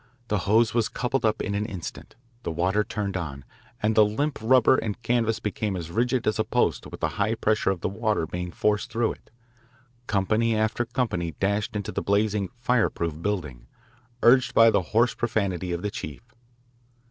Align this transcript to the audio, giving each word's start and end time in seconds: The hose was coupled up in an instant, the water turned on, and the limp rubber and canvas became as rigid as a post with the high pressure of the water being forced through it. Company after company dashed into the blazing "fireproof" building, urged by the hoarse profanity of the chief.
The 0.29 0.39
hose 0.49 0.73
was 0.73 0.89
coupled 0.89 1.25
up 1.25 1.43
in 1.43 1.53
an 1.53 1.67
instant, 1.67 2.15
the 2.41 2.49
water 2.49 2.83
turned 2.83 3.15
on, 3.15 3.45
and 3.83 3.93
the 3.93 4.03
limp 4.03 4.39
rubber 4.41 4.75
and 4.77 4.99
canvas 5.03 5.39
became 5.39 5.75
as 5.75 5.91
rigid 5.91 6.25
as 6.25 6.39
a 6.39 6.43
post 6.43 6.87
with 6.87 7.01
the 7.01 7.07
high 7.21 7.35
pressure 7.35 7.69
of 7.69 7.81
the 7.81 7.87
water 7.87 8.25
being 8.25 8.49
forced 8.49 8.91
through 8.91 9.11
it. 9.11 9.29
Company 10.07 10.55
after 10.55 10.85
company 10.85 11.35
dashed 11.39 11.75
into 11.75 11.91
the 11.91 12.01
blazing 12.01 12.49
"fireproof" 12.57 13.21
building, 13.21 13.67
urged 14.23 14.55
by 14.55 14.71
the 14.71 14.81
hoarse 14.89 15.13
profanity 15.13 15.71
of 15.71 15.83
the 15.83 15.91
chief. 15.91 16.23